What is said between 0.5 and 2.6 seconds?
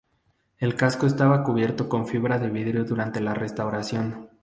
El casco estaba cubierto con fibra de